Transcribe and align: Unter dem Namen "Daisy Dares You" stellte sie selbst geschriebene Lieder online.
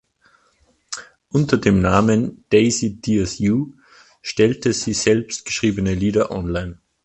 Unter 1.29 1.57
dem 1.59 1.79
Namen 1.79 2.43
"Daisy 2.49 2.99
Dares 3.01 3.37
You" 3.37 3.73
stellte 4.23 4.73
sie 4.73 4.93
selbst 4.93 5.45
geschriebene 5.45 5.93
Lieder 5.93 6.31
online. 6.31 6.79